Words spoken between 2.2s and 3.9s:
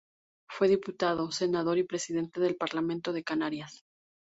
del Parlamento de Canarias.